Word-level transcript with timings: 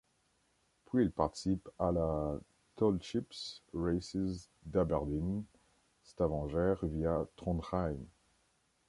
Puis 0.85 1.03
il 1.05 1.11
participe 1.11 1.69
à 1.77 1.91
la 1.91 2.39
Tall 2.75 2.99
Ships' 3.03 3.61
Races 3.71 4.49
d'Aberdeen- 4.65 5.45
Stavanger 6.05 6.73
via 6.81 7.23
Trondheim. 7.35 8.03